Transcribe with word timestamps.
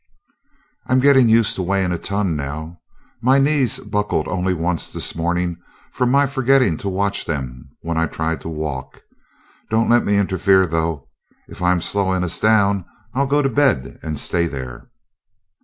"I'm 0.87 0.99
getting 0.99 1.29
used 1.29 1.53
to 1.57 1.61
weighing 1.61 1.91
a 1.91 1.99
ton 1.99 2.35
now. 2.35 2.79
My 3.21 3.37
knees 3.37 3.79
buckled 3.79 4.27
only 4.27 4.51
once 4.51 4.91
this 4.91 5.13
morning 5.15 5.57
from 5.93 6.09
my 6.09 6.25
forgetting 6.25 6.77
to 6.77 6.89
watch 6.89 7.25
them 7.25 7.69
when 7.81 7.97
I 7.97 8.07
tried 8.07 8.41
to 8.41 8.49
walk. 8.49 9.03
Don't 9.69 9.91
let 9.91 10.03
me 10.03 10.17
interfere, 10.17 10.65
though! 10.65 11.07
if 11.47 11.61
I 11.61 11.71
am 11.71 11.81
slowing 11.81 12.23
us 12.23 12.39
down, 12.39 12.83
I'll 13.13 13.27
go 13.27 13.43
to 13.43 13.49
bed 13.49 13.99
and 14.01 14.19
stay 14.19 14.47
there!" 14.47 14.89